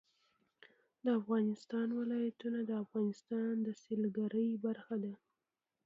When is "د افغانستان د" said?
2.65-3.67